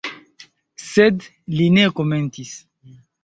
Sed 0.85 1.27
li 1.59 1.69
ne 1.75 1.85
komentis. 1.99 2.57